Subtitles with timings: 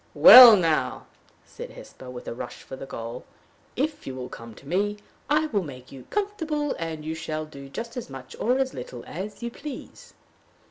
[0.15, 1.05] "Well, now,"
[1.45, 3.23] said Hesper, with a rush for the goal,
[3.75, 4.97] "if you will come to me,
[5.29, 9.03] I will make you comfortable; and you shall do just as much or as little
[9.05, 10.15] as you please."